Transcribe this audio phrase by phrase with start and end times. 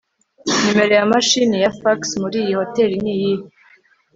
[0.63, 3.43] numero ya mashini ya fax muriyi hoteri niyihe